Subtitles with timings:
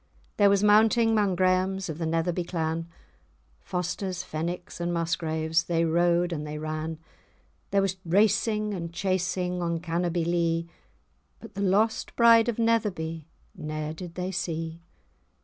[0.37, 2.87] There was mounting 'mong Graemes of the Netherby clan;
[3.59, 6.97] Fosters, Fenwicks, and Musgraves, they rode and they ran,
[7.69, 10.67] There was racing and chasing, on Cannobie Lee,
[11.39, 14.81] But the lost bride of Netherby ne'er did they see.